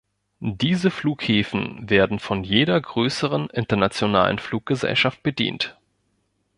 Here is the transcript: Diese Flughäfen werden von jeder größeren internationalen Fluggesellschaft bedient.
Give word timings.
Diese 0.39 0.89
Flughäfen 0.89 1.87
werden 1.87 2.17
von 2.17 2.43
jeder 2.43 2.81
größeren 2.81 3.51
internationalen 3.51 4.39
Fluggesellschaft 4.39 5.21
bedient. 5.21 5.77